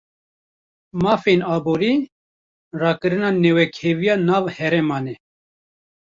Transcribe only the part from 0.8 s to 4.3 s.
Mafên aborî, rakirina newekheviya